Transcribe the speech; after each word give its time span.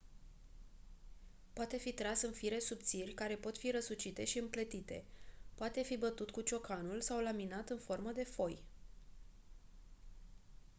poate 1.53 1.77
fi 1.77 1.93
tras 1.93 2.21
în 2.21 2.31
fire 2.31 2.59
subțiri 2.59 3.13
care 3.13 3.35
pot 3.35 3.57
fi 3.57 3.71
răsucite 3.71 4.25
și 4.25 4.37
împletite 4.37 5.03
poate 5.55 5.81
fi 5.81 5.97
bătut 5.97 6.29
cu 6.31 6.41
ciocanul 6.41 7.01
sau 7.01 7.19
laminat 7.21 7.69
în 7.69 7.77
formă 7.79 8.11
de 8.11 8.23
foi 8.23 8.61